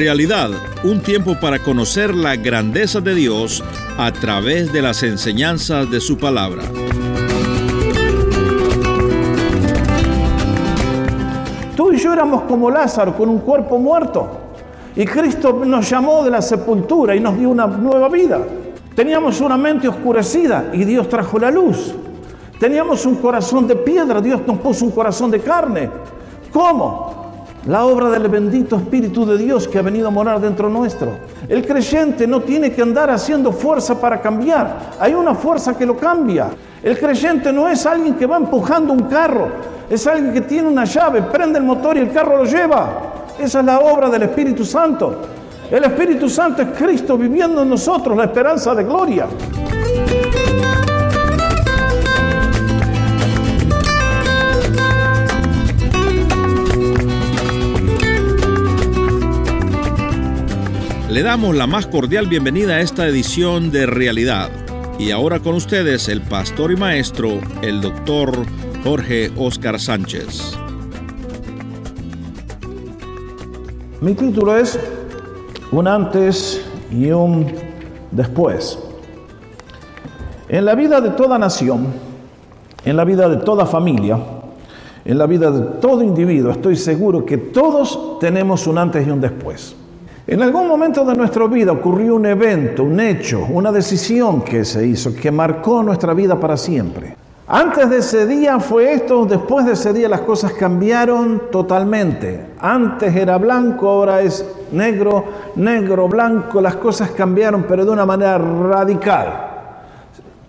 [0.00, 0.48] Realidad,
[0.82, 3.62] un tiempo para conocer la grandeza de Dios
[3.98, 6.62] a través de las enseñanzas de su palabra.
[11.76, 14.26] Tú y yo éramos como Lázaro con un cuerpo muerto.
[14.96, 18.40] Y Cristo nos llamó de la sepultura y nos dio una nueva vida.
[18.96, 21.94] Teníamos una mente oscurecida y Dios trajo la luz.
[22.58, 25.90] Teníamos un corazón de piedra, Dios nos puso un corazón de carne.
[26.50, 27.09] ¿Cómo?
[27.66, 31.12] La obra del bendito Espíritu de Dios que ha venido a morar dentro nuestro.
[31.46, 34.96] El creyente no tiene que andar haciendo fuerza para cambiar.
[34.98, 36.48] Hay una fuerza que lo cambia.
[36.82, 39.48] El creyente no es alguien que va empujando un carro.
[39.90, 43.26] Es alguien que tiene una llave, prende el motor y el carro lo lleva.
[43.38, 45.16] Esa es la obra del Espíritu Santo.
[45.70, 49.26] El Espíritu Santo es Cristo viviendo en nosotros la esperanza de gloria.
[61.10, 64.48] Le damos la más cordial bienvenida a esta edición de Realidad.
[64.96, 67.30] Y ahora con ustedes el pastor y maestro,
[67.62, 68.30] el doctor
[68.84, 70.56] Jorge Oscar Sánchez.
[74.00, 74.78] Mi título es
[75.72, 77.54] Un antes y un
[78.12, 78.78] después.
[80.48, 81.88] En la vida de toda nación,
[82.84, 84.16] en la vida de toda familia,
[85.04, 89.20] en la vida de todo individuo, estoy seguro que todos tenemos un antes y un
[89.20, 89.74] después.
[90.30, 94.86] En algún momento de nuestra vida ocurrió un evento, un hecho, una decisión que se
[94.86, 97.16] hizo, que marcó nuestra vida para siempre.
[97.48, 102.46] Antes de ese día fue esto, después de ese día las cosas cambiaron totalmente.
[102.60, 105.24] Antes era blanco, ahora es negro,
[105.56, 109.48] negro, blanco, las cosas cambiaron, pero de una manera radical.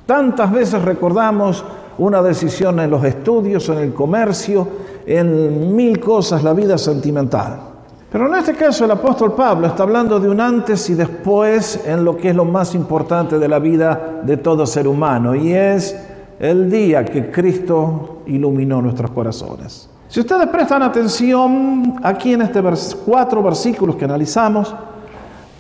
[0.05, 1.65] Tantas veces recordamos
[1.97, 4.67] una decisión en los estudios, en el comercio,
[5.07, 7.70] en mil cosas, la vida sentimental.
[8.11, 12.03] Pero en este caso el apóstol Pablo está hablando de un antes y después en
[12.03, 15.95] lo que es lo más importante de la vida de todo ser humano y es
[16.37, 19.89] el día que Cristo iluminó nuestros corazones.
[20.09, 24.75] Si ustedes prestan atención aquí en estos cuatro versículos que analizamos,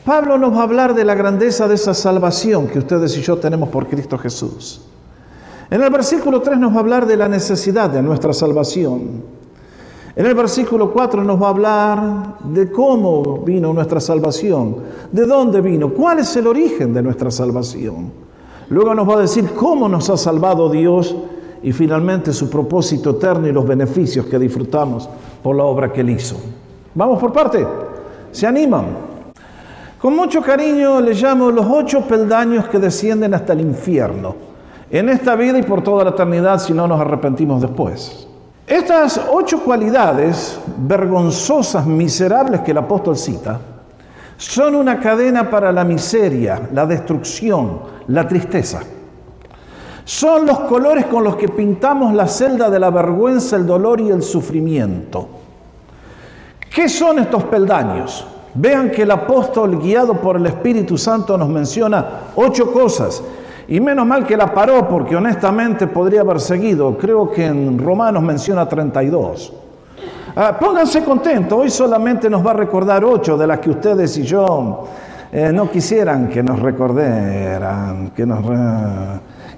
[0.03, 3.37] Pablo nos va a hablar de la grandeza de esa salvación que ustedes y yo
[3.37, 4.81] tenemos por Cristo Jesús.
[5.69, 9.40] En el versículo 3 nos va a hablar de la necesidad de nuestra salvación.
[10.13, 14.75] En el versículo 4 nos va a hablar de cómo vino nuestra salvación,
[15.09, 18.11] de dónde vino, cuál es el origen de nuestra salvación.
[18.69, 21.15] Luego nos va a decir cómo nos ha salvado Dios
[21.63, 25.07] y finalmente su propósito eterno y los beneficios que disfrutamos
[25.41, 26.35] por la obra que Él hizo.
[26.93, 27.65] Vamos por parte,
[28.31, 28.85] se animan.
[30.01, 34.35] Con mucho cariño le llamo los ocho peldaños que descienden hasta el infierno,
[34.89, 38.27] en esta vida y por toda la eternidad si no nos arrepentimos después.
[38.71, 43.59] Estas ocho cualidades vergonzosas, miserables que el apóstol cita,
[44.37, 48.79] son una cadena para la miseria, la destrucción, la tristeza.
[50.05, 54.09] Son los colores con los que pintamos la celda de la vergüenza, el dolor y
[54.09, 55.27] el sufrimiento.
[56.73, 58.25] ¿Qué son estos peldaños?
[58.53, 62.05] Vean que el apóstol, guiado por el Espíritu Santo, nos menciona
[62.37, 63.21] ocho cosas
[63.71, 66.97] y menos mal que la paró porque honestamente podría haber seguido.
[66.97, 69.53] Creo que en Romanos menciona 32.
[70.35, 74.23] Ah, pónganse contentos, hoy solamente nos va a recordar ocho de las que ustedes y
[74.23, 74.87] yo
[75.31, 78.09] eh, no quisieran que nos recordaran.
[78.09, 78.43] Que nos,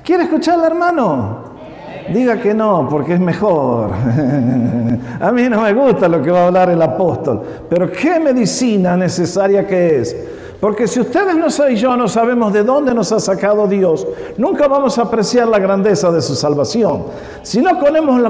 [0.03, 1.37] ¿Quiere escucharla, hermano?
[2.13, 3.93] Diga que no, porque es mejor.
[5.19, 8.95] a mí no me gusta lo que va a hablar el apóstol, pero qué medicina
[8.95, 10.15] necesaria que es
[10.63, 14.07] porque si ustedes no y yo no sabemos de dónde nos ha sacado Dios,
[14.37, 17.03] nunca vamos a apreciar la grandeza de su salvación.
[17.41, 17.71] Si no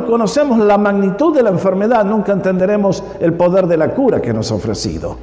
[0.07, 4.51] conocemos la magnitud de la enfermedad, nunca entenderemos el poder de la cura que nos
[4.51, 5.15] ha ofrecido.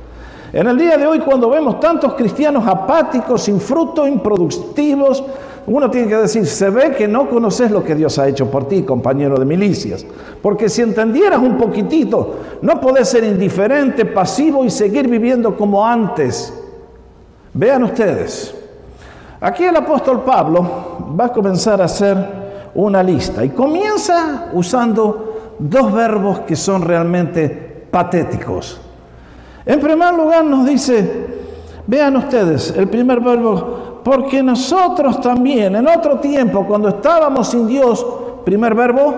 [0.53, 5.25] En el día de hoy, cuando vemos tantos cristianos apáticos, sin fruto, improductivos,
[5.67, 8.69] uno tiene que decir, se ve que no conoces lo que Dios ha hecho por
[8.69, 10.07] ti, compañero de milicias.
[10.41, 16.55] Porque si entendieras un poquitito, no podés ser indiferente, pasivo y seguir viviendo como antes.
[17.53, 18.55] Vean ustedes,
[19.41, 22.17] aquí el apóstol Pablo va a comenzar a hacer
[22.75, 28.81] una lista y comienza usando dos verbos que son realmente patéticos.
[29.67, 31.27] En primer lugar nos dice,
[31.87, 38.07] vean ustedes, el primer verbo, porque nosotros también en otro tiempo, cuando estábamos sin Dios,
[38.45, 39.15] primer verbo,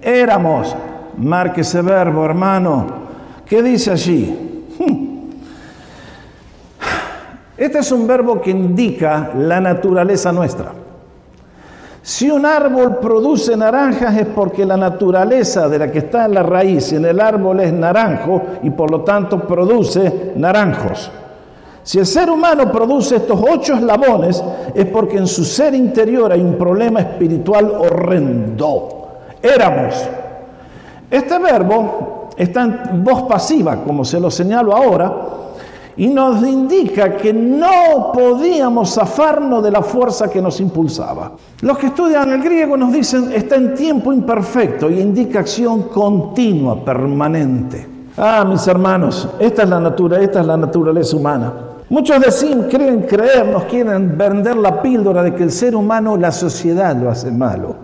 [0.00, 0.74] éramos.
[1.18, 2.86] Marque ese verbo, hermano.
[3.44, 4.51] ¿Qué dice allí?
[7.56, 10.72] Este es un verbo que indica la naturaleza nuestra.
[12.04, 16.42] Si un árbol produce naranjas es porque la naturaleza de la que está en la
[16.42, 21.10] raíz en el árbol es naranjo y por lo tanto produce naranjos.
[21.84, 24.42] Si el ser humano produce estos ocho eslabones
[24.74, 29.08] es porque en su ser interior hay un problema espiritual horrendo.
[29.40, 30.08] Éramos.
[31.08, 35.12] Este verbo está en voz pasiva, como se lo señalo ahora,
[35.96, 41.32] y nos indica que no podíamos zafarnos de la fuerza que nos impulsaba.
[41.60, 46.82] Los que estudian el griego nos dicen está en tiempo imperfecto y indica acción continua,
[46.84, 47.86] permanente.
[48.16, 51.52] Ah, mis hermanos, esta es la, natura, esta es la naturaleza humana.
[51.88, 56.32] Muchos deciden, creen creer, nos quieren vender la píldora de que el ser humano, la
[56.32, 57.74] sociedad lo hace malo.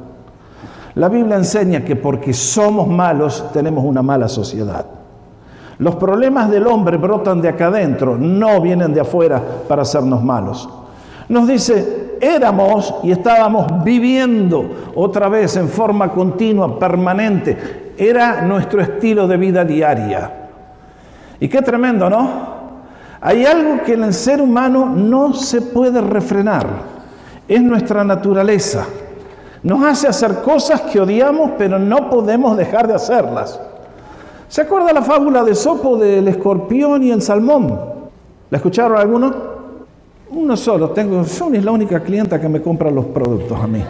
[0.94, 4.97] La Biblia enseña que porque somos malos tenemos una mala sociedad.
[5.78, 10.68] Los problemas del hombre brotan de acá adentro, no vienen de afuera para hacernos malos.
[11.28, 17.92] Nos dice, éramos y estábamos viviendo otra vez en forma continua, permanente.
[17.96, 20.32] Era nuestro estilo de vida diaria.
[21.38, 22.58] Y qué tremendo, ¿no?
[23.20, 26.66] Hay algo que en el ser humano no se puede refrenar.
[27.46, 28.84] Es nuestra naturaleza.
[29.62, 33.60] Nos hace hacer cosas que odiamos, pero no podemos dejar de hacerlas.
[34.48, 37.78] ¿Se acuerda la fábula de Sopo del escorpión y el salmón?
[38.48, 39.34] ¿La escucharon alguno?
[40.30, 43.84] Uno solo, tengo, Son es la única clienta que me compra los productos a mí.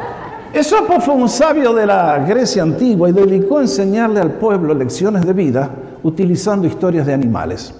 [0.53, 5.25] Esopo fue un sabio de la Grecia antigua y dedicó a enseñarle al pueblo lecciones
[5.25, 5.71] de vida
[6.03, 7.73] utilizando historias de animales.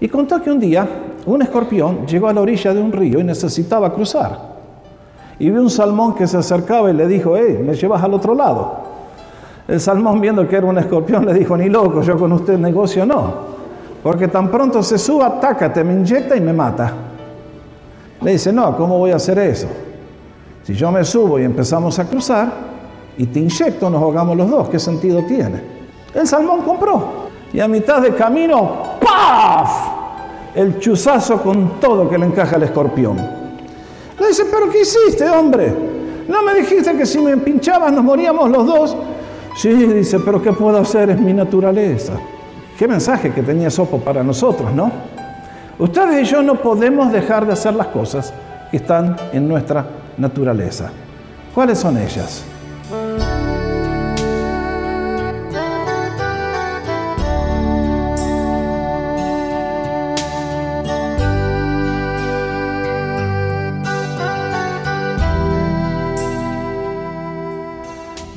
[0.00, 0.86] Y contó que un día
[1.24, 4.38] un escorpión llegó a la orilla de un río y necesitaba cruzar.
[5.38, 8.34] Y vio un salmón que se acercaba y le dijo, hey, me llevas al otro
[8.34, 8.97] lado.
[9.68, 13.04] El salmón viendo que era un escorpión le dijo, ni loco, yo con usted negocio
[13.04, 13.48] no.
[14.02, 16.90] Porque tan pronto se suba, atácate, me inyecta y me mata.
[18.22, 19.68] Le dice, no, ¿cómo voy a hacer eso?
[20.62, 22.50] Si yo me subo y empezamos a cruzar
[23.18, 25.62] y te inyecto, nos ahogamos los dos, ¿qué sentido tiene?
[26.14, 27.28] El salmón compró.
[27.52, 29.70] Y a mitad de camino, ¡paf!
[30.54, 33.18] El chuzazo con todo que le encaja al escorpión.
[34.18, 35.74] Le dice, ¿pero qué hiciste, hombre?
[36.26, 38.96] ¿No me dijiste que si me pinchabas nos moríamos los dos?
[39.58, 41.10] Sí, dice, pero ¿qué puedo hacer?
[41.10, 42.12] Es mi naturaleza.
[42.78, 44.88] Qué mensaje que tenía Sopo para nosotros, ¿no?
[45.80, 48.32] Ustedes y yo no podemos dejar de hacer las cosas
[48.70, 49.84] que están en nuestra
[50.16, 50.92] naturaleza.
[51.52, 52.44] ¿Cuáles son ellas?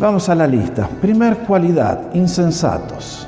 [0.01, 0.89] Vamos a la lista.
[0.99, 3.27] Primer cualidad, insensatos.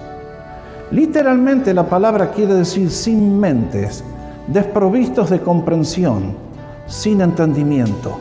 [0.90, 4.04] Literalmente la palabra quiere decir sin mentes,
[4.48, 6.36] desprovistos de comprensión,
[6.88, 8.18] sin entendimiento.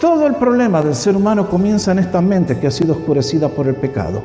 [0.00, 3.66] Todo el problema del ser humano comienza en esta mente que ha sido oscurecida por
[3.66, 4.22] el pecado.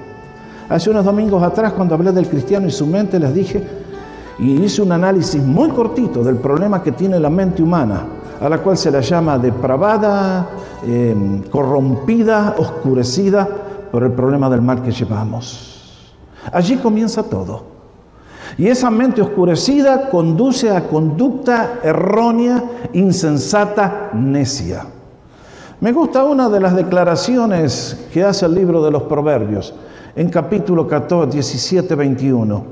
[0.69, 3.61] Hace unos domingos atrás, cuando hablé del cristiano y su mente, les dije
[4.39, 8.05] y hice un análisis muy cortito del problema que tiene la mente humana,
[8.39, 10.47] a la cual se la llama depravada,
[10.83, 13.47] Em, corrompida, oscurecida
[13.91, 16.15] por el problema del mal que llevamos.
[16.51, 17.63] Allí comienza todo.
[18.57, 22.63] Y esa mente oscurecida conduce a conducta errónea,
[22.93, 24.87] insensata, necia.
[25.79, 29.75] Me gusta una de las declaraciones que hace el libro de los Proverbios,
[30.15, 32.63] en capítulo 14, 17, 21.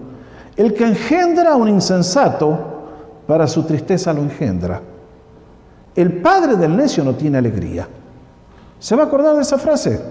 [0.55, 2.57] El que engendra a un insensato,
[3.27, 4.81] para su tristeza lo engendra.
[5.95, 7.87] El padre del necio no tiene alegría.
[8.79, 10.01] ¿Se va a acordar de esa frase?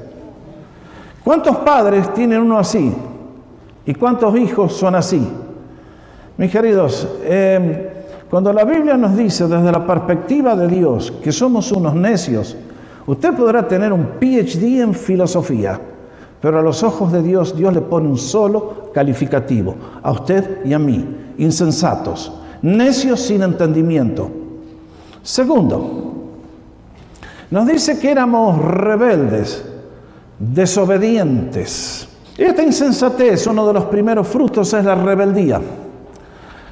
[1.24, 2.92] ¿Cuántos padres tienen uno así?
[3.86, 5.26] ¿Y cuántos hijos son así?
[6.36, 7.76] Mis queridos, em,
[8.30, 12.56] cuando la Biblia nos dice desde la perspectiva de Dios que somos unos necios,
[13.06, 15.80] usted podrá tener un PhD en filosofía,
[16.40, 20.74] pero a los ojos de Dios Dios le pone un solo calificativo, a usted y
[20.74, 22.32] a mí, insensatos,
[22.62, 24.30] necios sin entendimiento.
[25.22, 26.07] Segundo,
[27.50, 29.64] nos dice que éramos rebeldes,
[30.38, 32.08] desobedientes.
[32.36, 35.60] Esta insensatez, uno de los primeros frutos, es la rebeldía.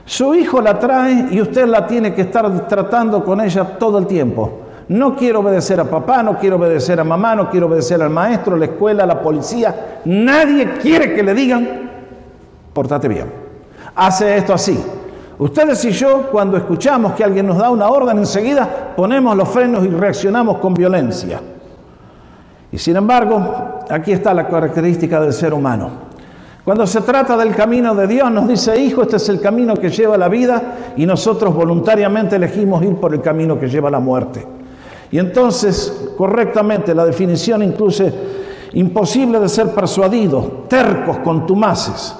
[0.04, 4.06] Su hijo la trae y usted la tiene que estar tratando con ella todo el
[4.06, 4.60] tiempo.
[4.88, 8.56] No quiero obedecer a papá, no quiero obedecer a mamá, no quiero obedecer al maestro,
[8.56, 10.00] la escuela, la policía.
[10.04, 11.90] Nadie quiere que le digan,
[12.72, 13.26] portate bien.
[13.96, 14.78] Hace esto así,
[15.38, 19.84] Ustedes y yo, cuando escuchamos que alguien nos da una orden, enseguida ponemos los frenos
[19.84, 21.40] y reaccionamos con violencia.
[22.72, 26.06] Y sin embargo, aquí está la característica del ser humano.
[26.64, 29.88] Cuando se trata del camino de Dios, nos dice, hijo, este es el camino que
[29.88, 34.44] lleva la vida y nosotros voluntariamente elegimos ir por el camino que lleva la muerte.
[35.12, 38.12] Y entonces, correctamente, la definición incluye
[38.72, 42.16] imposible de ser persuadidos, tercos, contumaces.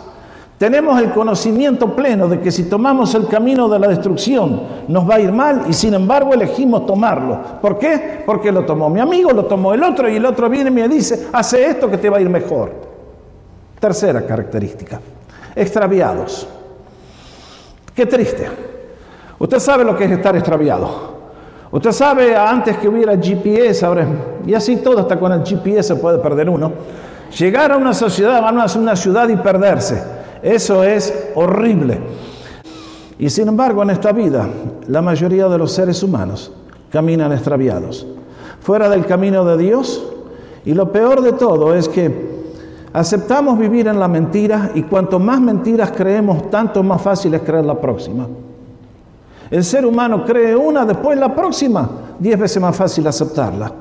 [0.58, 5.16] Tenemos el conocimiento pleno de que si tomamos el camino de la destrucción nos va
[5.16, 7.38] a ir mal y sin embargo elegimos tomarlo.
[7.60, 8.22] ¿Por qué?
[8.24, 10.88] Porque lo tomó mi amigo, lo tomó el otro y el otro viene y me
[10.88, 12.72] dice, hace esto que te va a ir mejor.
[13.78, 14.98] Tercera característica,
[15.54, 16.48] extraviados.
[17.94, 18.48] Qué triste.
[19.38, 21.16] Usted sabe lo que es estar extraviado.
[21.70, 24.06] Usted sabe, antes que hubiera GPS, ahora,
[24.46, 26.72] y así todo, hasta con el GPS se puede perder uno,
[27.38, 30.15] llegar a una sociedad, a una ciudad y perderse.
[30.46, 31.98] Eso es horrible.
[33.18, 34.48] Y sin embargo, en esta vida,
[34.86, 36.52] la mayoría de los seres humanos
[36.88, 38.06] caminan extraviados,
[38.60, 40.06] fuera del camino de Dios.
[40.64, 42.44] Y lo peor de todo es que
[42.92, 47.64] aceptamos vivir en la mentira y cuanto más mentiras creemos, tanto más fácil es creer
[47.64, 48.28] la próxima.
[49.50, 53.72] El ser humano cree una, después la próxima, diez veces más fácil aceptarla.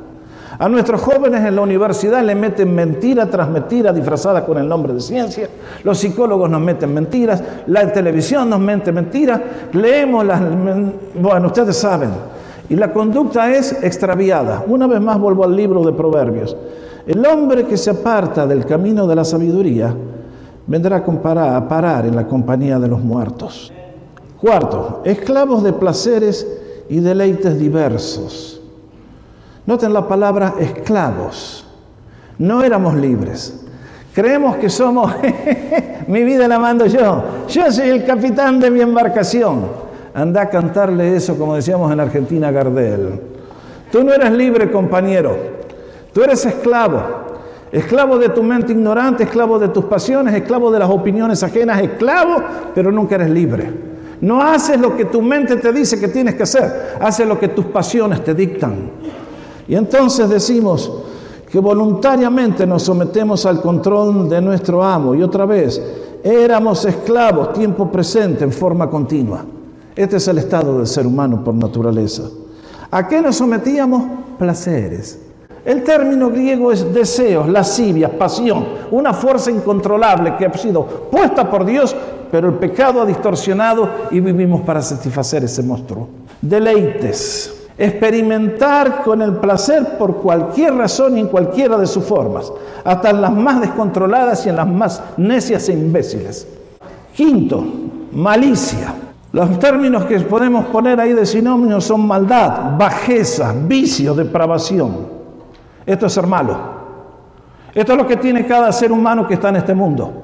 [0.58, 4.94] A nuestros jóvenes en la universidad le meten mentira tras mentira disfrazada con el nombre
[4.94, 5.50] de ciencia.
[5.84, 7.44] Los psicólogos nos meten mentiras.
[7.68, 9.42] La televisión nos mete mentiras.
[9.74, 10.42] Leemos las...
[11.20, 12.10] Bueno, ustedes saben.
[12.70, 14.64] Y la conducta es extraviada.
[14.68, 16.56] Una vez más vuelvo al libro de Proverbios.
[17.06, 19.94] El hombre que se aparta del camino de la sabiduría
[20.66, 23.72] vendrá a parar en la compañía de los muertos.
[24.40, 26.48] Cuarto, esclavos de placeres
[26.90, 28.55] y deleites diversos.
[29.66, 31.66] Noten la palabra esclavos.
[32.38, 33.66] No éramos libres.
[34.14, 35.14] Creemos que somos,
[36.08, 37.24] mi vida la mando yo.
[37.50, 39.66] Yo soy el capitán de mi embarcación.
[40.14, 43.20] Anda a cantarle eso, como decíamos en Argentina, Gardel.
[43.92, 45.36] Tú no eres libre, compañero.
[46.14, 47.26] Tú eres esclavo.
[47.72, 52.42] Esclavo de tu mente ignorante, esclavo de tus pasiones, esclavo de las opiniones ajenas, esclavo,
[52.74, 53.70] pero nunca eres libre.
[54.22, 57.50] No haces lo que tu mente te dice que tienes que hacer, haces lo que
[57.50, 58.92] tus pasiones te dictan.
[59.68, 60.92] Y entonces decimos
[61.50, 65.16] que voluntariamente nos sometemos al control de nuestro amo.
[65.16, 65.82] Y otra vez,
[66.24, 69.46] éramos esclavos, tiempo presente, en forma continua.
[69.96, 72.24] Este es el estado del ser humano por naturaleza.
[72.92, 74.04] ¿A qué nos sometíamos?
[74.38, 75.20] Placeres.
[75.64, 81.66] El término griego es deseos, lascivia, pasión, una fuerza incontrolable que ha sido puesta por
[81.66, 81.96] Dios,
[82.32, 86.08] pero el pecado ha distorsionado y vivimos para satisfacer ese monstruo.
[86.40, 92.52] Deleites, experimentar con el placer por cualquier razón y en cualquiera de sus formas,
[92.84, 96.48] hasta en las más descontroladas y en las más necias e imbéciles.
[97.14, 97.64] Quinto,
[98.14, 98.94] malicia.
[99.34, 105.16] Los términos que podemos poner ahí de sinónimos son maldad, bajeza, vicio, depravación.
[105.86, 106.76] Esto es ser malo.
[107.74, 110.22] Esto es lo que tiene cada ser humano que está en este mundo.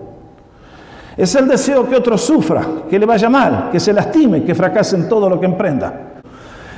[1.17, 4.95] Es el deseo que otro sufra, que le vaya mal, que se lastime, que fracase
[4.95, 6.11] en todo lo que emprenda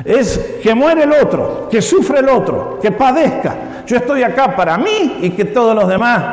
[0.04, 3.56] es que muere el otro, que sufre el otro, que padezca.
[3.86, 6.24] Yo estoy acá para mí y que todos los demás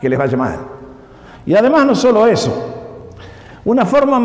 [0.00, 0.58] que les vaya mal.
[1.44, 2.52] Y además no solo eso,
[3.64, 4.20] una forma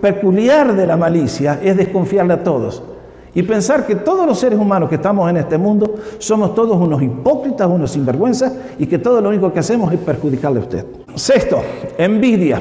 [0.00, 2.82] peculiar de la malicia es desconfiarle a todos
[3.34, 7.00] y pensar que todos los seres humanos que estamos en este mundo somos todos unos
[7.02, 10.86] hipócritas, unos sinvergüenzas y que todo lo único que hacemos es perjudicarle a usted.
[11.14, 11.62] Sexto,
[11.96, 12.60] envidia.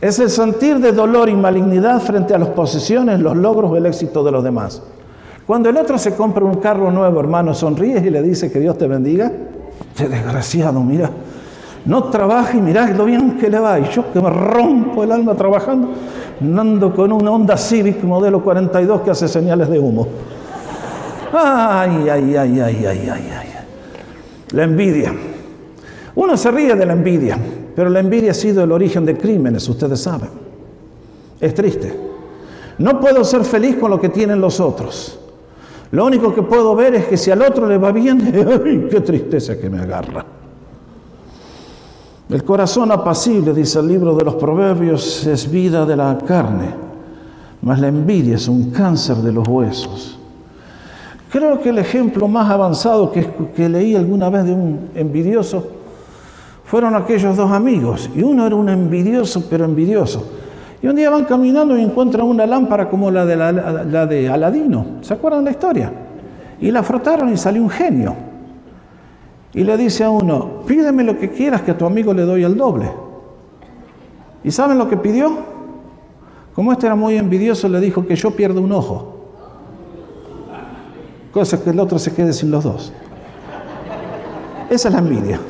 [0.00, 3.84] Es el sentir de dolor y malignidad frente a las posesiones, los logros o el
[3.84, 4.82] éxito de los demás.
[5.46, 8.78] Cuando el otro se compra un carro nuevo, hermano, sonríes y le dice que Dios
[8.78, 9.30] te bendiga.
[9.96, 11.10] Qué desgraciado, mira.
[11.84, 13.78] No trabaja y mirá lo bien que le va.
[13.78, 15.90] Y yo que me rompo el alma trabajando,
[16.40, 20.06] ando con una Honda Civic modelo 42 que hace señales de humo.
[21.32, 23.46] Ay, ay, ay, ay, ay, ay, ay.
[24.52, 25.12] La envidia.
[26.14, 27.38] Uno se ríe de la envidia,
[27.80, 30.28] pero la envidia ha sido el origen de crímenes, ustedes saben.
[31.40, 31.98] Es triste.
[32.76, 35.18] No puedo ser feliz con lo que tienen los otros.
[35.90, 38.20] Lo único que puedo ver es que si al otro le va bien,
[38.66, 40.26] ¡ay, qué tristeza que me agarra!
[42.28, 46.74] El corazón apacible, dice el libro de los Proverbios, es vida de la carne,
[47.62, 50.18] mas la envidia es un cáncer de los huesos.
[51.30, 55.79] Creo que el ejemplo más avanzado que, que leí alguna vez de un envidioso
[56.70, 60.24] fueron aquellos dos amigos y uno era un envidioso, pero envidioso.
[60.80, 64.86] Y un día van caminando y encuentran una lámpara como la de, la, de Aladino.
[65.00, 65.92] ¿Se acuerdan la historia?
[66.60, 68.14] Y la frotaron y salió un genio.
[69.52, 72.44] Y le dice a uno, pídeme lo que quieras que a tu amigo le doy
[72.44, 72.88] el doble.
[74.44, 75.38] ¿Y saben lo que pidió?
[76.54, 79.16] Como este era muy envidioso, le dijo que yo pierdo un ojo.
[81.32, 82.92] Cosa que el otro se quede sin los dos.
[84.70, 85.40] Esa es la envidia.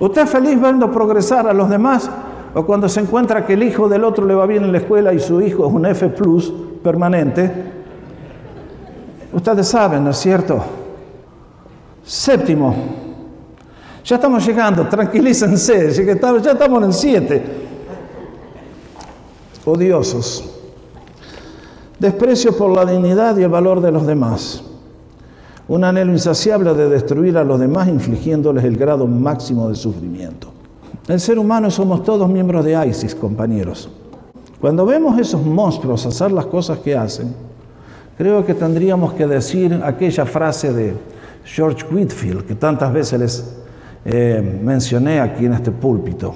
[0.00, 2.10] ¿Usted es feliz viendo progresar a los demás?
[2.54, 5.12] ¿O cuando se encuentra que el hijo del otro le va bien en la escuela
[5.12, 7.50] y su hijo es un F plus permanente?
[9.32, 10.62] Ustedes saben, ¿no es cierto?
[12.04, 12.74] Séptimo,
[14.04, 16.12] ya estamos llegando, tranquilícense, ya
[16.52, 17.44] estamos en el 7.
[19.64, 20.50] Odiosos.
[21.98, 24.62] Desprecio por la dignidad y el valor de los demás.
[25.66, 30.52] Un anhelo insaciable de destruir a los demás infligiéndoles el grado máximo de sufrimiento.
[31.08, 33.88] El ser humano somos todos miembros de ISIS, compañeros.
[34.60, 37.34] Cuando vemos esos monstruos hacer las cosas que hacen,
[38.16, 40.94] creo que tendríamos que decir aquella frase de
[41.44, 43.54] George Whitfield que tantas veces les
[44.04, 46.34] eh, mencioné aquí en este púlpito.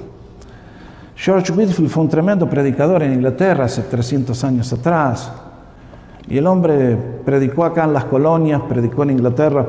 [1.17, 5.33] George Whitfield fue un tremendo predicador en Inglaterra hace 300 años atrás.
[6.29, 9.67] Y el hombre predicó acá en las colonias, predicó en Inglaterra,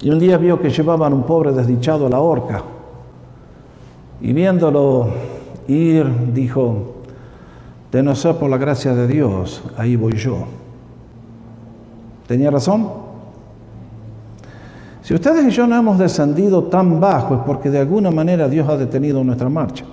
[0.00, 2.62] y un día vio que llevaban un pobre desdichado a la horca.
[4.20, 5.08] Y viéndolo
[5.66, 6.94] ir, dijo,
[7.90, 10.44] de no ser por la gracia de Dios, ahí voy yo.
[12.26, 12.88] ¿Tenía razón?
[15.02, 18.68] Si ustedes y yo no hemos descendido tan bajo es porque de alguna manera Dios
[18.68, 19.84] ha detenido nuestra marcha.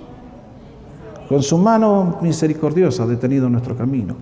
[1.28, 4.14] Con su mano misericordiosa ha detenido nuestro camino.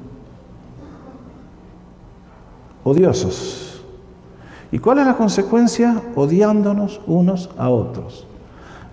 [2.85, 3.83] Odiosos.
[4.73, 6.01] ¿Y cuál es la consecuencia?
[6.15, 8.27] Odiándonos unos a otros.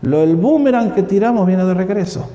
[0.02, 2.28] Lo, el boomerang que tiramos viene de regreso.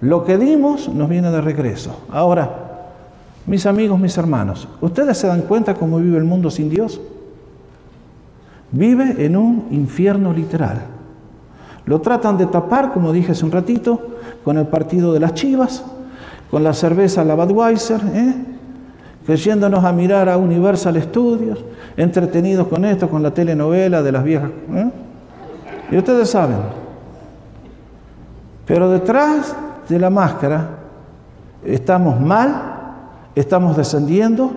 [0.00, 1.94] Lo que dimos nos viene de regreso.
[2.10, 2.68] Ahora,
[3.46, 7.00] mis amigos, mis hermanos, ¿ustedes se dan cuenta cómo vive el mundo sin Dios?
[8.70, 10.82] Vive en un infierno literal.
[11.86, 14.00] Lo tratan de tapar, como dije hace un ratito,
[14.44, 15.82] con el partido de las chivas,
[16.50, 18.34] con la cerveza la Budweiser, ¿eh?
[19.28, 21.62] Creyéndonos a mirar a Universal Studios,
[21.98, 24.50] entretenidos con esto, con la telenovela de las viejas.
[24.72, 24.90] ¿eh?
[25.90, 26.56] Y ustedes saben,
[28.64, 29.54] pero detrás
[29.86, 30.78] de la máscara
[31.62, 32.94] estamos mal,
[33.34, 34.50] estamos descendiendo,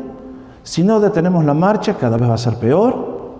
[0.63, 3.34] si no detenemos la marcha cada vez va a ser peor.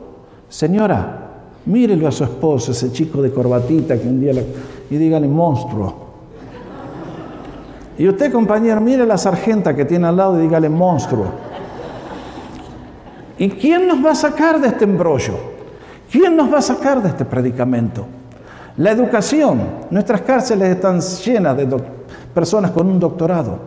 [0.50, 1.30] Señora,
[1.66, 4.46] mírelo a su esposo, ese chico de corbatita que un día le...
[4.89, 6.11] y dígale monstruo.
[7.97, 11.25] Y usted, compañero, mire la sargenta que tiene al lado y dígale monstruo.
[13.38, 15.34] ¿Y quién nos va a sacar de este embrollo?
[16.12, 18.06] ¿Quién nos va a sacar de este predicamento?
[18.77, 19.62] La educación.
[19.89, 21.67] Nuestras cárceles están llenas de
[22.34, 23.60] personas con un doctorado.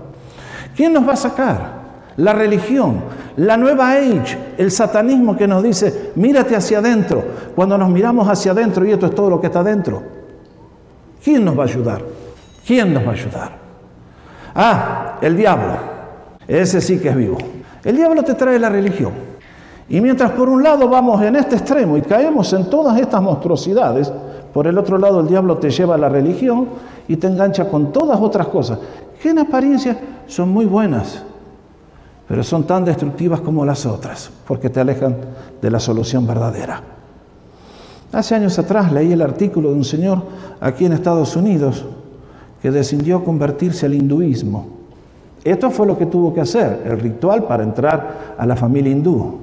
[0.77, 1.85] ¿Quién nos va a sacar?
[2.17, 3.01] La religión,
[3.37, 7.25] la nueva age, el satanismo que nos dice, mírate hacia adentro,
[7.57, 10.03] cuando nos miramos hacia adentro y esto es todo lo que está adentro.
[11.23, 12.03] ¿Quién nos va a ayudar?
[12.65, 13.64] ¿Quién nos va a ayudar?
[14.55, 15.75] Ah, el diablo.
[16.47, 17.39] Ese sí que es vivo.
[17.83, 19.13] El diablo te trae la religión.
[19.89, 24.11] Y mientras por un lado vamos en este extremo y caemos en todas estas monstruosidades,
[24.53, 26.69] por el otro lado el diablo te lleva a la religión
[27.07, 28.79] y te engancha con todas otras cosas,
[29.21, 31.23] que en apariencia son muy buenas,
[32.27, 35.17] pero son tan destructivas como las otras, porque te alejan
[35.61, 36.81] de la solución verdadera.
[38.13, 40.23] Hace años atrás leí el artículo de un señor
[40.61, 41.85] aquí en Estados Unidos
[42.65, 44.67] que decidió convertirse al hinduismo.
[45.45, 49.39] Esto fue lo que tuvo que hacer, el ritual para entrar a la familia hindú.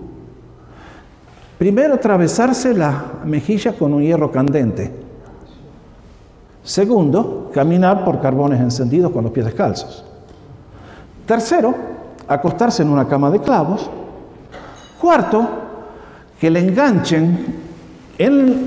[1.60, 4.92] Primero, atravesarse la mejilla con un hierro candente.
[6.64, 10.04] Segundo, caminar por carbones encendidos con los pies descalzos.
[11.28, 11.76] Tercero,
[12.28, 13.88] acostarse en una cama de clavos.
[15.00, 15.48] Cuarto,
[16.40, 17.46] que le enganchen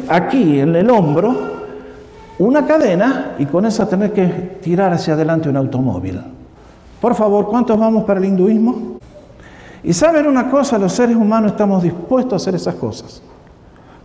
[0.08, 1.53] aquí en el hombro
[2.38, 4.24] una cadena y con esa tener que
[4.62, 6.20] tirar hacia adelante un automóvil.
[7.00, 8.98] Por favor, ¿cuántos vamos para el hinduismo?
[9.82, 13.22] Y saben una cosa, los seres humanos estamos dispuestos a hacer esas cosas,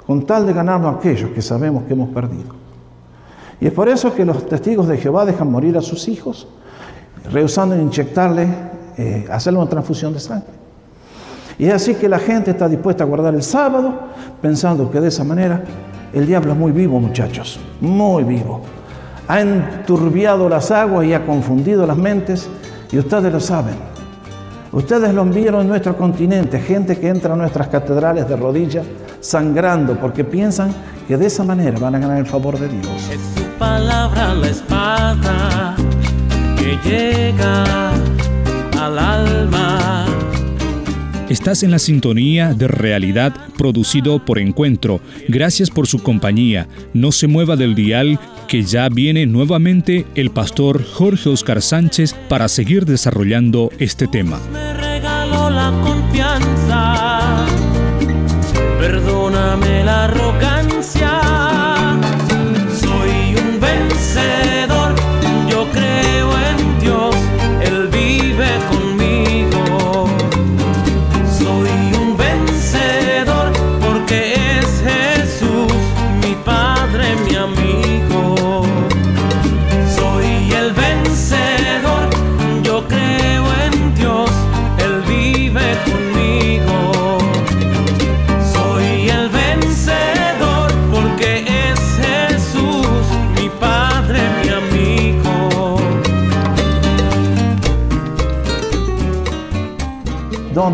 [0.06, 2.54] con tal de ganarnos aquellos que sabemos que hemos perdido.
[3.62, 6.48] Y es por eso que los testigos de Jehová dejan morir a sus hijos,
[7.32, 8.48] rehusando inyectarle,
[8.98, 10.60] eh, hacerle una transfusión de sangre.
[11.58, 13.94] Y es así que la gente está dispuesta a guardar el sábado,
[14.42, 15.64] pensando que de esa manera
[16.14, 18.62] el diablo es muy vivo, muchachos, muy vivo.
[19.28, 22.50] Ha enturbiado las aguas y ha confundido las mentes,
[22.92, 23.76] y ustedes lo saben.
[24.72, 28.86] Ustedes lo enviaron en nuestro continente, gente que entra a nuestras catedrales de rodillas
[29.20, 30.74] sangrando porque piensan
[31.08, 33.10] que de esa manera van a ganar el favor de Dios.
[33.12, 35.76] Es su palabra la espada
[36.58, 37.92] que llega
[38.80, 40.19] al alma.
[41.30, 45.00] Estás en la sintonía de realidad producido por Encuentro.
[45.28, 46.68] Gracias por su compañía.
[46.94, 52.48] No se mueva del dial que ya viene nuevamente el pastor Jorge Oscar Sánchez para
[52.48, 54.40] seguir desarrollando este tema.
[54.52, 57.46] Me regaló la confianza,
[58.80, 60.49] perdóname la arrogancia.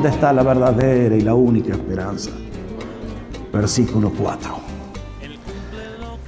[0.05, 2.29] ¿Dónde está la verdadera y la única esperanza?
[3.51, 4.51] Versículo 4.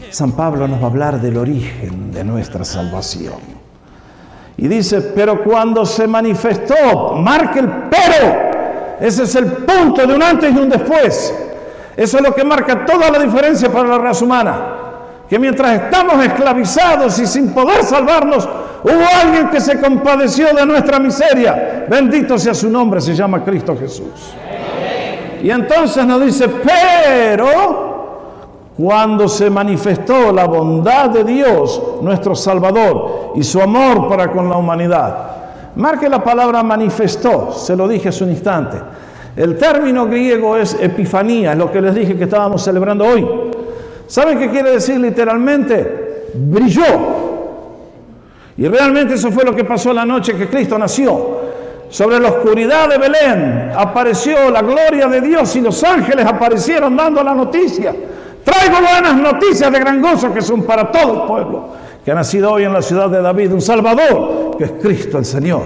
[0.09, 3.35] San Pablo nos va a hablar del origen de nuestra salvación.
[4.57, 8.97] Y dice, pero cuando se manifestó, marca el pero.
[8.99, 11.35] Ese es el punto de un antes y un después.
[11.95, 14.59] Eso es lo que marca toda la diferencia para la raza humana.
[15.29, 18.49] Que mientras estamos esclavizados y sin poder salvarnos,
[18.87, 21.85] hubo alguien que se compadeció de nuestra miseria.
[21.89, 24.33] Bendito sea su nombre, se llama Cristo Jesús.
[25.41, 27.87] Y entonces nos dice, pero
[28.77, 34.57] cuando se manifestó la bondad de Dios, nuestro Salvador, y su amor para con la
[34.57, 35.17] humanidad.
[35.75, 38.77] Marque la palabra manifestó, se lo dije hace un instante.
[39.35, 43.27] El término griego es epifanía, es lo que les dije que estábamos celebrando hoy.
[44.07, 46.25] ¿Saben qué quiere decir literalmente?
[46.33, 47.16] Brilló.
[48.57, 51.37] Y realmente eso fue lo que pasó la noche que Cristo nació.
[51.89, 57.23] Sobre la oscuridad de Belén apareció la gloria de Dios y los ángeles aparecieron dando
[57.23, 57.95] la noticia.
[58.43, 61.69] Traigo buenas noticias de gran gozo que son para todo el pueblo,
[62.03, 65.25] que ha nacido hoy en la ciudad de David un Salvador, que es Cristo el
[65.25, 65.63] Señor.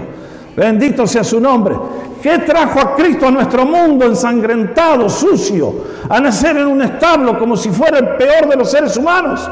[0.54, 1.74] Bendito sea su nombre.
[2.22, 5.74] ¿Qué trajo a Cristo a nuestro mundo ensangrentado, sucio,
[6.08, 9.50] a nacer en un establo como si fuera el peor de los seres humanos?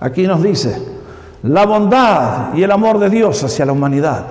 [0.00, 0.91] Aquí nos dice
[1.42, 4.24] la bondad y el amor de Dios hacia la humanidad.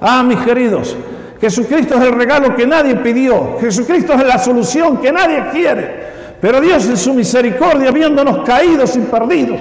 [0.00, 0.96] Ah, mis queridos,
[1.40, 3.58] Jesucristo es el regalo que nadie pidió.
[3.60, 6.06] Jesucristo es la solución que nadie quiere.
[6.40, 9.58] Pero Dios en su misericordia, viéndonos caídos y perdidos,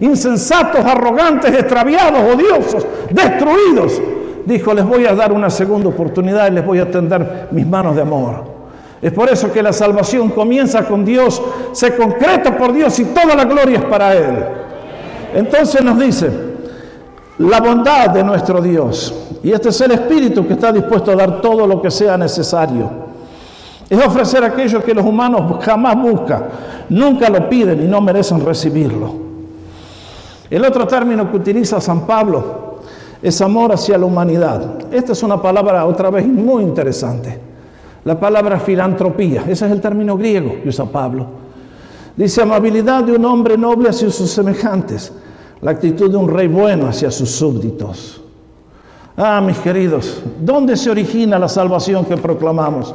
[0.00, 4.00] insensatos, arrogantes, extraviados, odiosos, destruidos,
[4.44, 7.94] dijo, les voy a dar una segunda oportunidad y les voy a tender mis manos
[7.94, 8.56] de amor.
[9.00, 11.40] Es por eso que la salvación comienza con Dios,
[11.72, 14.65] se concreta por Dios y toda la gloria es para Él.
[15.36, 16.30] Entonces nos dice,
[17.36, 21.42] la bondad de nuestro Dios, y este es el Espíritu que está dispuesto a dar
[21.42, 23.04] todo lo que sea necesario
[23.90, 26.44] es ofrecer aquello que los humanos jamás buscan,
[26.88, 29.12] nunca lo piden y no merecen recibirlo.
[30.48, 32.80] El otro término que utiliza San Pablo
[33.22, 34.90] es amor hacia la humanidad.
[34.90, 37.38] Esta es una palabra otra vez muy interesante.
[38.04, 41.45] La palabra filantropía, ese es el término griego que usa Pablo.
[42.16, 45.12] Dice amabilidad de un hombre noble hacia sus semejantes,
[45.60, 48.22] la actitud de un rey bueno hacia sus súbditos.
[49.16, 52.94] Ah, mis queridos, ¿dónde se origina la salvación que proclamamos?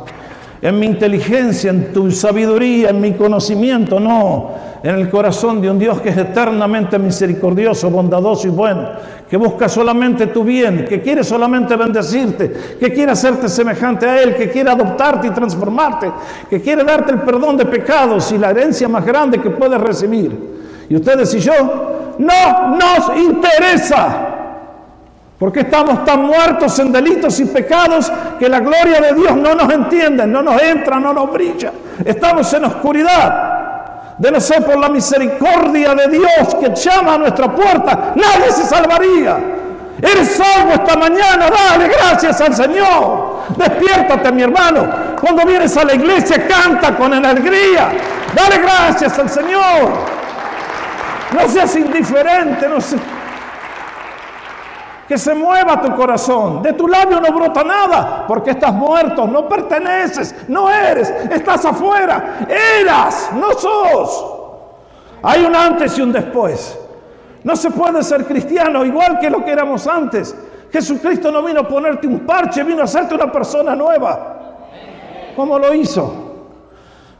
[0.61, 4.51] En mi inteligencia, en tu sabiduría, en mi conocimiento, no,
[4.83, 8.89] en el corazón de un Dios que es eternamente misericordioso, bondadoso y bueno,
[9.27, 14.35] que busca solamente tu bien, que quiere solamente bendecirte, que quiere hacerte semejante a Él,
[14.35, 16.11] que quiere adoptarte y transformarte,
[16.49, 20.37] que quiere darte el perdón de pecados y la herencia más grande que puedes recibir.
[20.89, 24.30] Y ustedes y yo, no nos interesa
[25.41, 29.73] porque estamos tan muertos en delitos y pecados que la gloria de Dios no nos
[29.73, 31.71] entiende, no nos entra, no nos brilla.
[32.05, 34.13] Estamos en oscuridad.
[34.19, 38.65] De no ser por la misericordia de Dios que llama a nuestra puerta, nadie se
[38.65, 39.39] salvaría.
[39.99, 43.37] Eres salvo esta mañana, dale gracias al Señor.
[43.57, 44.87] Despiértate, mi hermano.
[45.19, 47.89] Cuando vienes a la iglesia, canta con alegría.
[48.35, 49.89] Dale gracias al Señor.
[51.33, 53.01] No seas indiferente, no seas
[55.11, 56.61] que se mueva tu corazón.
[56.61, 62.47] De tu labio no brota nada, porque estás muerto, no perteneces, no eres, estás afuera.
[62.79, 64.25] Eras, no sos.
[65.21, 66.79] Hay un antes y un después.
[67.43, 70.33] No se puede ser cristiano igual que lo que éramos antes.
[70.71, 74.69] Jesucristo no vino a ponerte un parche, vino a hacerte una persona nueva.
[75.35, 76.37] ¿Cómo lo hizo?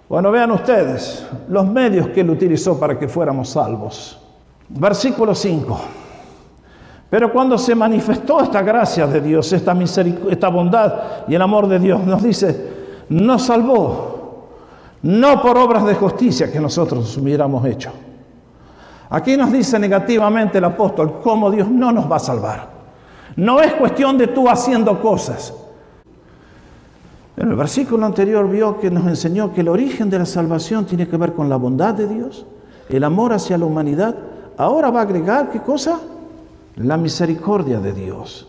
[0.08, 4.18] Bueno, vean ustedes los medios que él utilizó para que fuéramos salvos.
[4.70, 5.82] Versículo 5.
[7.12, 9.74] Pero cuando se manifestó esta gracia de Dios, esta,
[10.30, 10.94] esta bondad
[11.28, 12.70] y el amor de Dios, nos dice,
[13.10, 14.48] nos salvó,
[15.02, 17.92] no por obras de justicia que nosotros hubiéramos hecho.
[19.10, 22.70] Aquí nos dice negativamente el apóstol cómo Dios no nos va a salvar.
[23.36, 25.54] No es cuestión de tú haciendo cosas.
[27.36, 31.10] En el versículo anterior vio que nos enseñó que el origen de la salvación tiene
[31.10, 32.46] que ver con la bondad de Dios,
[32.88, 34.16] el amor hacia la humanidad.
[34.58, 36.00] Ahora va a agregar qué cosa?
[36.76, 38.48] La misericordia de Dios,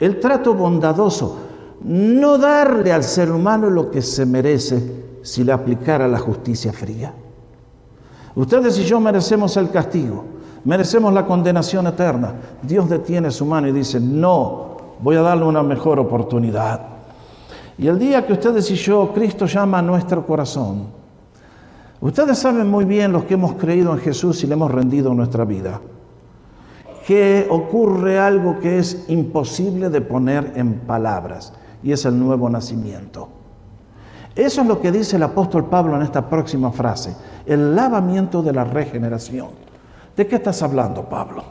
[0.00, 1.38] el trato bondadoso,
[1.84, 7.12] no darle al ser humano lo que se merece si le aplicara la justicia fría.
[8.34, 10.24] Ustedes y yo merecemos el castigo,
[10.64, 12.34] merecemos la condenación eterna.
[12.62, 16.80] Dios detiene su mano y dice, no, voy a darle una mejor oportunidad.
[17.78, 20.86] Y el día que ustedes y yo, Cristo llama a nuestro corazón,
[22.00, 25.44] ustedes saben muy bien los que hemos creído en Jesús y le hemos rendido nuestra
[25.44, 25.80] vida
[27.06, 33.28] que ocurre algo que es imposible de poner en palabras, y es el nuevo nacimiento.
[34.34, 38.52] Eso es lo que dice el apóstol Pablo en esta próxima frase, el lavamiento de
[38.52, 39.48] la regeneración.
[40.16, 41.42] ¿De qué estás hablando, Pablo?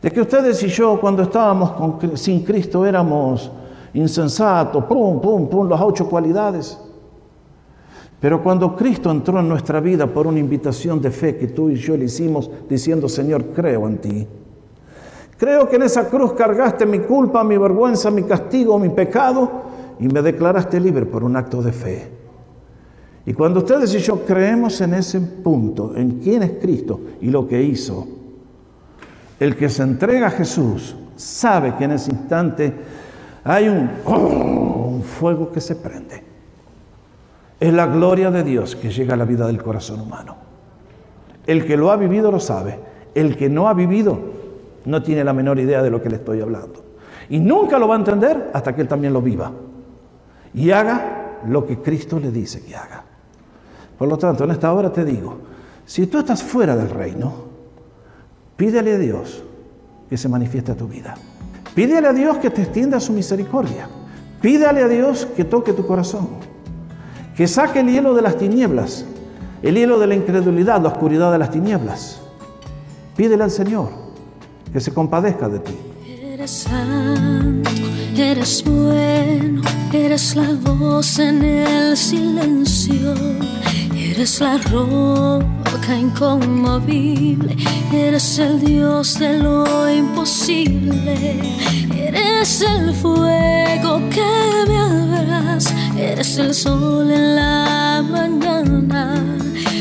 [0.00, 1.72] De que ustedes y yo cuando estábamos
[2.14, 3.50] sin Cristo éramos
[3.92, 6.78] insensatos, pum, pum, pum, las ocho cualidades.
[8.20, 11.76] Pero cuando Cristo entró en nuestra vida por una invitación de fe que tú y
[11.76, 14.26] yo le hicimos diciendo, Señor, creo en ti.
[15.38, 19.62] Creo que en esa cruz cargaste mi culpa, mi vergüenza, mi castigo, mi pecado
[19.98, 22.08] y me declaraste libre por un acto de fe.
[23.24, 27.48] Y cuando ustedes y yo creemos en ese punto, en quién es Cristo y lo
[27.48, 28.06] que hizo,
[29.38, 32.74] el que se entrega a Jesús sabe que en ese instante
[33.42, 36.29] hay un, un fuego que se prende.
[37.60, 40.34] Es la gloria de Dios que llega a la vida del corazón humano.
[41.46, 42.80] El que lo ha vivido lo sabe.
[43.14, 44.18] El que no ha vivido
[44.86, 46.82] no tiene la menor idea de lo que le estoy hablando.
[47.28, 49.52] Y nunca lo va a entender hasta que él también lo viva.
[50.54, 53.04] Y haga lo que Cristo le dice que haga.
[53.98, 55.36] Por lo tanto, en esta hora te digo,
[55.84, 57.32] si tú estás fuera del reino,
[58.56, 59.44] pídele a Dios
[60.08, 61.14] que se manifieste a tu vida.
[61.74, 63.86] Pídele a Dios que te extienda su misericordia.
[64.40, 66.49] Pídele a Dios que toque tu corazón
[67.40, 69.06] que saque el hielo de las tinieblas,
[69.62, 72.20] el hielo de la incredulidad, la oscuridad de las tinieblas.
[73.16, 73.88] Pídele al Señor
[74.70, 75.72] que se compadezca de ti.
[76.06, 77.70] Eres santo,
[78.14, 83.14] eres bueno, eres la voz en el silencio,
[83.96, 87.56] eres la roca inconmovible,
[87.90, 91.40] eres el Dios de lo imposible,
[91.96, 99.22] eres el fuego que me abraza Eres el sol en la mañana.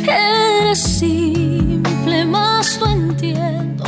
[0.03, 3.85] Eres simple, más lo entiendo.